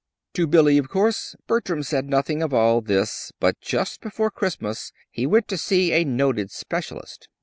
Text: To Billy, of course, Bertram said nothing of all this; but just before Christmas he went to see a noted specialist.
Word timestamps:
To 0.33 0.47
Billy, 0.47 0.79
of 0.79 0.89
course, 0.89 1.35
Bertram 1.45 1.83
said 1.83 2.05
nothing 2.09 2.41
of 2.41 2.55
all 2.55 2.81
this; 2.81 3.31
but 3.39 3.59
just 3.61 4.01
before 4.01 4.31
Christmas 4.31 4.91
he 5.11 5.27
went 5.27 5.47
to 5.49 5.59
see 5.59 5.91
a 5.93 6.03
noted 6.03 6.49
specialist. 6.49 7.29